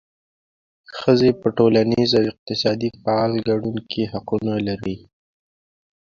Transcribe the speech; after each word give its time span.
ښځې 0.97 1.31
په 1.41 1.47
ټولنیز 1.57 2.09
او 2.19 2.23
اقتصادي 2.31 2.89
فعال 3.01 3.33
ګډون 3.47 3.77
کې 3.91 4.03
حقونه 4.13 4.53
لري. 4.67 4.97